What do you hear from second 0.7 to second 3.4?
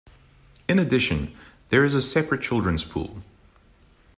addition, there is a separate children's pool.